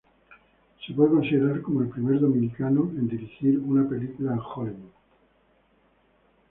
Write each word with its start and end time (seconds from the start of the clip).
Se 0.83 0.95
puede 0.95 1.11
considerar 1.11 1.61
como 1.61 1.83
el 1.83 1.89
Primer 1.89 2.19
Dominicano 2.19 2.89
en 2.97 3.07
dirigir 3.07 3.59
una 3.59 3.87
película 3.87 4.31
en 4.33 4.39
Hollywood. 4.39 4.89